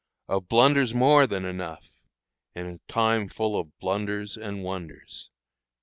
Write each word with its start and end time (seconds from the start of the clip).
Of 0.27 0.47
blunders 0.47 0.95
more 0.95 1.27
than 1.27 1.45
enough, 1.45 1.91
In 2.55 2.65
a 2.65 2.79
time 2.91 3.29
full 3.29 3.55
of 3.55 3.77
blunders 3.77 4.35
and 4.35 4.63
wonders." 4.63 5.29